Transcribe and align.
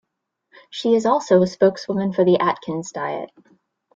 She 0.71 0.95
is 0.95 1.05
also 1.05 1.43
a 1.43 1.45
spokeswoman 1.45 2.11
for 2.11 2.25
the 2.25 2.39
Atkins 2.39 2.91
diet. 2.91 3.29